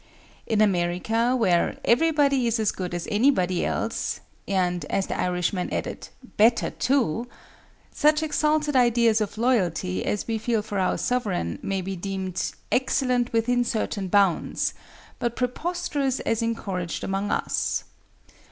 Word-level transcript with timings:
In 0.47 0.61
America 0.61 1.35
where 1.35 1.77
"everybody 1.85 2.47
is 2.47 2.59
as 2.59 2.71
good 2.71 2.95
as 2.95 3.07
anybody 3.11 3.63
else," 3.63 4.19
and, 4.47 4.83
as 4.85 5.05
the 5.05 5.15
Irishman 5.19 5.71
added, 5.71 6.07
"better 6.37 6.71
too," 6.71 7.27
such 7.91 8.23
exalted 8.23 8.75
ideas 8.75 9.21
of 9.21 9.37
loyalty 9.37 10.03
as 10.03 10.25
we 10.27 10.39
feel 10.39 10.63
for 10.63 10.79
our 10.79 10.97
sovereign 10.97 11.59
may 11.61 11.81
be 11.81 11.95
deemed 11.95 12.51
"excellent 12.71 13.31
within 13.31 13.63
certain 13.63 14.07
bounds," 14.07 14.73
but 15.19 15.35
preposterous 15.35 16.19
as 16.21 16.41
encouraged 16.41 17.03
among 17.03 17.29
us. 17.29 17.83